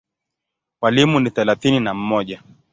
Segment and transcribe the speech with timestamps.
[0.81, 2.43] Walimu ni thelathini na mmoja.